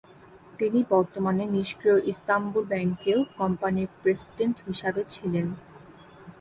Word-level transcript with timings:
তিনি 0.59 0.79
বর্তমানে 0.91 1.43
নিষ্ক্রিয় 1.55 1.97
ইস্তাম্বুল 2.11 2.63
ব্যাংক 2.71 2.99
এও 3.07 3.19
কোম্পানির 3.39 3.89
প্রেসিডেন্ট 4.01 4.57
হিসাবে 4.67 5.01
ছিলেন। 5.13 5.47